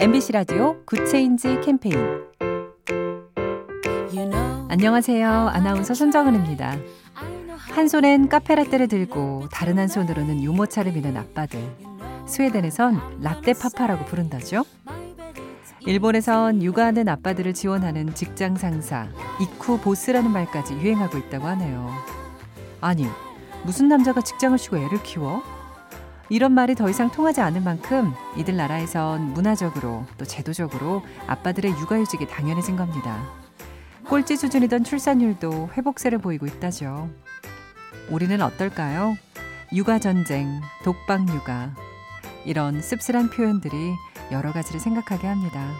[0.00, 1.96] MBC 라디오 Good Change 캠페인
[4.68, 5.28] 안녕하세요.
[5.28, 6.76] 아나운서 손정은입니다.
[7.56, 11.60] 한 손엔 카페라떼를 들고 다른 한 손으로는 유모차를 미는 아빠들.
[12.26, 14.64] 스웨덴에선 latte papa라고 부른다죠.
[15.80, 19.08] 일본에선 육아하는 아빠들을 지원하는 직장 상사,
[19.40, 21.90] イクボス라는 말까지 유행하고 있다고 하네요.
[22.80, 23.04] 아니,
[23.64, 25.42] 무슨 남자가 직장을 쉬고 애를 키워?
[26.30, 32.76] 이런 말이 더 이상 통하지 않을 만큼 이들 나라에선 문화적으로 또 제도적으로 아빠들의 육아휴직이 당연해진
[32.76, 33.22] 겁니다.
[34.08, 37.10] 꼴찌 수준이던 출산율도 회복세를 보이고 있다죠.
[38.10, 39.16] 우리는 어떨까요?
[39.72, 41.74] 육아전쟁, 독박육아.
[42.44, 43.94] 이런 씁쓸한 표현들이
[44.30, 45.70] 여러 가지를 생각하게 합니다.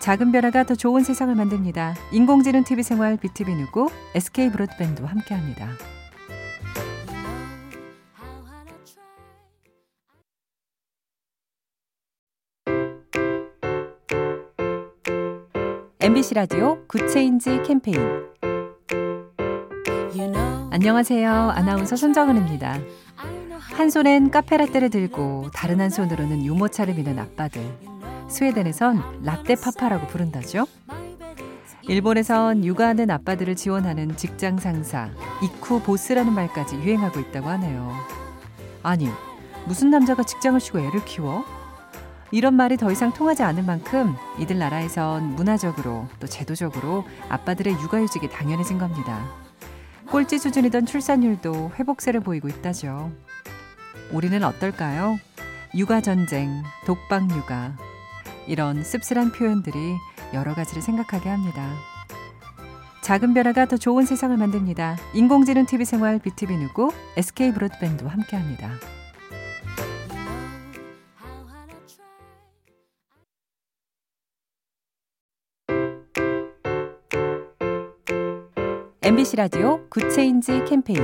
[0.00, 1.94] 작은 변화가 더 좋은 세상을 만듭니다.
[2.12, 5.68] 인공지능 TV 생활 BTV 누구 SK 브로드밴드와 함께합니다.
[16.18, 18.00] MBC 라디오 Good Change 캠페인
[20.72, 21.30] 안녕하세요.
[21.30, 22.80] 아나운서 손정은입니다.
[23.60, 27.62] 한 손엔 카페라떼를 들고 다른 한 손으로는 유모차를 미는 아빠들.
[28.28, 30.66] 스웨덴에선 latte papa라고 부른다죠.
[31.82, 37.92] 일본에선 육아하는 아빠들을 지원하는 직장 상사, イクボス라는 말까지 유행하고 있다고 하네요.
[38.82, 39.08] 아니,
[39.66, 41.44] 무슨 남자가 직장을 쉬고 애를 키워?
[42.30, 48.78] 이런 말이 더 이상 통하지 않을 만큼 이들 나라에선 문화적으로 또 제도적으로 아빠들의 육아휴직이 당연해진
[48.78, 49.24] 겁니다.
[50.10, 53.12] 꼴찌 수준이던 출산율도 회복세를 보이고 있다죠.
[54.12, 55.18] 우리는 어떨까요?
[55.74, 57.76] 육아 전쟁, 독박육아.
[58.46, 59.96] 이런 씁쓸한 표현들이
[60.32, 61.68] 여러 가지를 생각하게 합니다.
[63.02, 64.96] 작은 변화가 더 좋은 세상을 만듭니다.
[65.14, 68.97] 인공지능 TV 생활 BTV 누구 SK 브로드밴드와 함께합니다.
[79.08, 81.00] MBC 라디오 Good Change 캠페인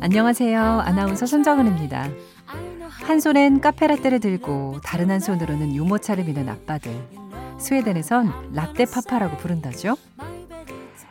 [0.00, 0.58] 안녕하세요.
[0.58, 2.08] 아나운서 손정은입니다.
[2.88, 6.90] 한 손엔 카페라떼를 들고 다른 한 손으로는 유모차를 미는 아빠들.
[7.58, 9.98] 스웨덴에선 latte papa라고 부른다죠.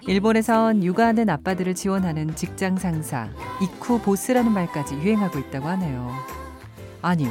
[0.08, 3.30] 일본에선 육아하는 아빠들을 지원하는 직장 상사,
[3.62, 6.12] イクボス라는 말까지 유행하고 있다고 하네요.
[7.04, 7.28] 아니,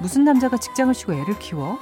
[0.00, 1.78] 무슨 남자가 직장을 쉬고 애를 키워?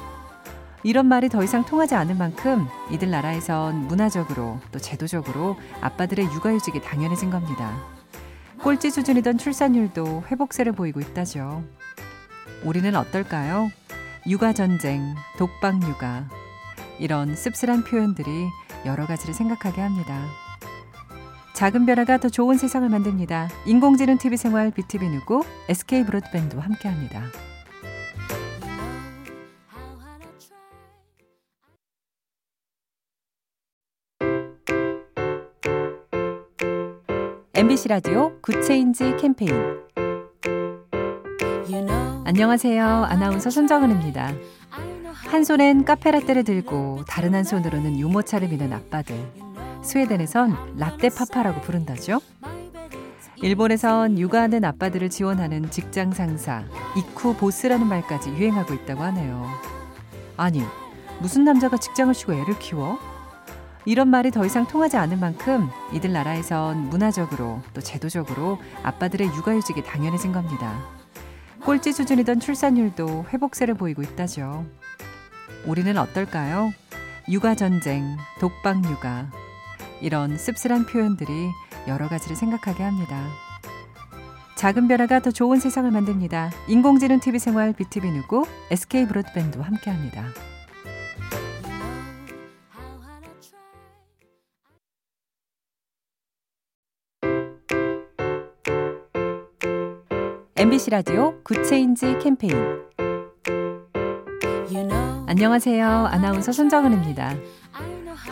[0.83, 7.31] 이런 말이 더 이상 통하지 않을 만큼 이들 나라에선 문화적으로 또 제도적으로 아빠들의 육아휴직이 당연해진
[7.31, 7.77] 겁니다.
[8.62, 11.65] 꼴찌 수준이던 출산율도 회복세를 보이고 있다죠.
[12.65, 13.71] 우리는 어떨까요?
[14.27, 16.28] 육아 전쟁, 독박육아.
[16.99, 18.49] 이런 씁쓸한 표현들이
[18.84, 20.21] 여러 가지를 생각하게 합니다.
[21.55, 23.49] 작은 변화가 더 좋은 세상을 만듭니다.
[23.67, 27.22] 인공지능 TV 생활 BTV 누구 SK 브로드밴드와 함께합니다.
[37.59, 39.53] MBC 라디오 Good Change 캠페인
[42.25, 42.87] 안녕하세요.
[42.87, 44.33] 아나운서 손정은입니다.
[45.13, 49.17] 한 손엔 카페라떼를 들고 다른 한 손으로는 유모차를 미는 아빠들.
[49.83, 52.21] 스웨덴에선 latte papa라고 부른다죠.
[53.43, 56.63] 일본에선 육아하는 아빠들을 지원하는 직장 상사,
[56.97, 59.49] イクボス라는 말까지 유행하고 있다고 하네요.
[60.37, 60.63] 아니,
[61.19, 63.01] 무슨 남자가 직장을 쉬고 애를 키워?
[63.88, 70.31] 이런 말이 더 이상 통하지 않을 만큼 이들 나라에선 문화적으로 또 제도적으로 아빠들의 육아휴직이 당연해진
[70.31, 70.78] 겁니다.
[71.65, 74.66] 꼴찌 수준이던 출산율도 회복세를 보이고 있다죠.
[75.65, 76.71] 우리는 어떨까요?
[77.31, 79.31] 육아 전쟁, 독박육아.
[80.03, 81.49] 이런 씁쓸한 표현들이
[81.87, 83.26] 여러 가지를 생각하게 합니다.
[84.56, 86.50] 작은 변화가 더 좋은 세상을 만듭니다.
[86.69, 90.26] 인공지능 TV 생활 BTV 누구 SK 브로드밴드와 함께합니다.
[100.59, 102.53] MBC 라디오 Good Change 캠페인
[105.29, 105.87] 안녕하세요.
[105.87, 107.32] 아나운서 손정은입니다.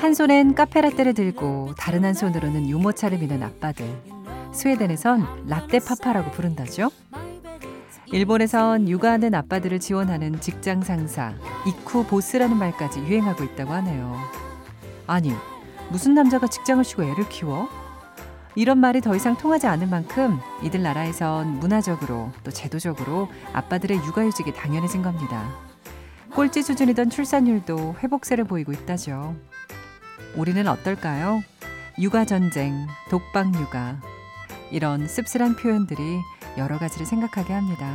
[0.01, 3.87] 한 손엔 카페라떼를 들고 다른 한 손으로는 유모차를 미는 아빠들.
[4.53, 6.91] 스웨덴에선 latte papa라고 부른다죠.
[8.07, 11.33] 일본에선 육아하는 아빠들을 지원하는 직장 상사,
[11.65, 14.17] イクボス라는 말까지 유행하고 있다고 하네요.
[15.07, 15.33] 아니,
[15.91, 17.69] 무슨 남자가 직장을 쉬고 애를 키워?
[18.57, 25.03] 이런 말이 더 이상 통하지 않을 만큼 이들 나라에선 문화적으로 또 제도적으로 아빠들의 육아휴직이 당연해진
[25.03, 25.47] 겁니다.
[26.35, 29.37] 꼴찌 수준이던 출산율도 회복세를 보이고 있다죠.
[30.35, 31.43] 우리는 어떨까요?
[31.99, 34.01] 육아전쟁, 독박육아.
[34.71, 36.21] 이런 씁쓸한 표현들이
[36.57, 37.95] 여러 가지를 생각하게 합니다.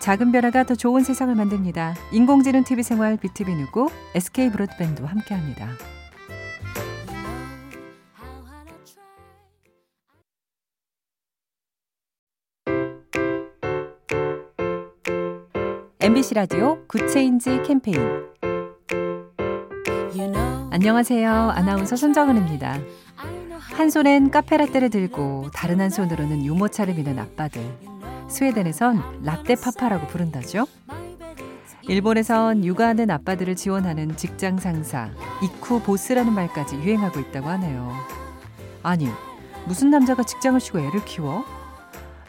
[0.00, 1.94] 작은 변화가 더 좋은 세상을 만듭니다.
[2.10, 5.68] 인공지능 TV 생활 BTV 누구 SK 브로드밴드와 함께합니다.
[16.02, 17.98] MBC 라디오 Good Change 캠페인
[20.70, 21.30] 안녕하세요.
[21.30, 22.78] 아나운서 손정은입니다.
[23.58, 27.62] 한 손엔 카페라떼를 들고 다른 한 손으로는 유모차를 미는 아빠들.
[28.28, 30.66] 스웨덴에선 latte papa라고 부른다죠.
[31.82, 35.10] 일본에선 육아하는 아빠들을 지원하는 직장 상사,
[35.42, 37.92] イクボス라는 말까지 유행하고 있다고 하네요.
[38.82, 39.06] 아니,
[39.66, 41.44] 무슨 남자가 직장을 쉬고 애를 키워?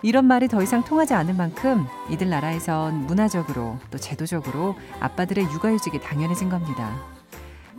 [0.03, 6.49] 이런 말이 더 이상 통하지 않을 만큼 이들 나라에선 문화적으로 또 제도적으로 아빠들의 육아휴직이 당연해진
[6.49, 6.95] 겁니다.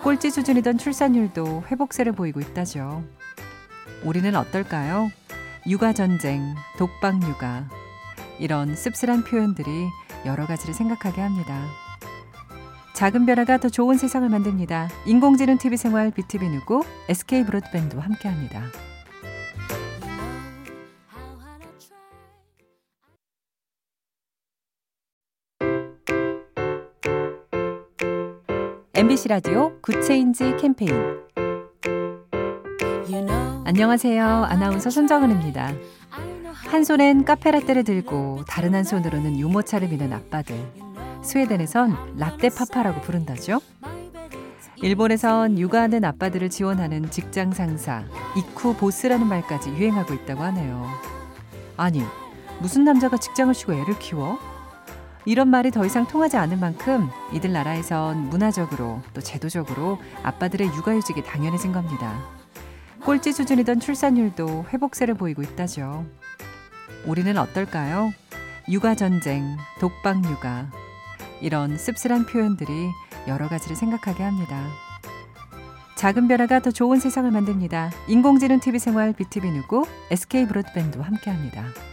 [0.03, 3.05] 꼴찌 수준이던 출산율도 회복세를 보이고 있다죠.
[4.05, 5.11] 우리는 어떨까요?
[5.67, 7.69] 육아 전쟁, 독박 육아,
[8.39, 9.89] 이런 씁쓸한 표현들이
[10.27, 11.65] 여러 가지를 생각하게 합니다.
[12.95, 14.89] 작은 변화가 더 좋은 세상을 만듭니다.
[15.07, 18.63] 인공지능 TV 생활 BTV 누구 SK 브로드밴드와 함께합니다.
[29.03, 30.95] MBC 라디오 Good Change 캠페인
[33.65, 34.25] 안녕하세요.
[34.25, 35.73] 아나운서 손정은입니다.
[36.53, 40.55] 한 손엔 카페라떼를 들고 다른 한 손으로는 유모차를 미는 아빠들.
[41.25, 43.61] 스웨덴에선 latte papa라고 부른다죠.
[44.77, 48.05] 일본에선 육아하는 아빠들을 지원하는 직장 상사,
[48.37, 50.87] イクボス라는 말까지 유행하고 있다고 하네요.
[51.77, 52.05] 아니,
[52.61, 54.39] 무슨 남자가 직장을 쉬고 애를 키워?
[55.25, 61.73] 이런 말이 더 이상 통하지 않을 만큼 이들 나라에선 문화적으로 또 제도적으로 아빠들의 육아휴직이 당연해진
[61.73, 62.19] 겁니다.
[63.05, 66.07] 꼴찌 수준이던 출산율도 회복세를 보이고 있다죠.
[67.07, 68.13] 우리는 어떨까요?
[68.69, 70.71] 육아 전쟁, 독박 육아.
[71.41, 72.91] 이런 씁쓸한 표현들이
[73.27, 74.65] 여러 가지를 생각하게 합니다.
[75.97, 77.91] 작은 변화가 더 좋은 세상을 만듭니다.
[78.09, 81.92] 인공지능 TV 생활 BTV 누구 SK 브로드밴드와 함께합니다.